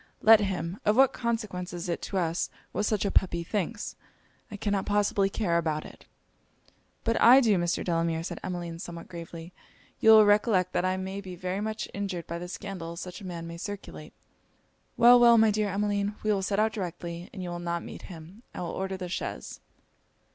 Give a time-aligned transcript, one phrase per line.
[0.23, 3.95] 'Let him Of what consequence is it to us what such a puppy thinks?
[4.49, 6.05] I cannot possibly care about it.'
[7.03, 7.83] 'But I do, Mr.
[7.85, 9.53] Delamere,' said Emmeline, somewhat gravely.
[9.99, 13.27] 'You will recollect that I may be very much injured by the scandal such a
[13.27, 14.13] man may circulate.'
[14.97, 18.01] 'Well, well, my dear Emmeline we will set out directly, and you will not meet
[18.09, 18.41] him.
[18.55, 19.59] I will order the chaise.'